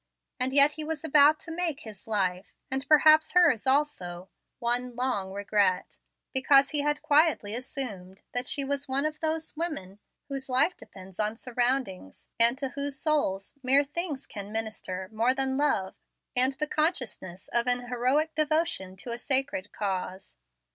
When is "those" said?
9.19-9.55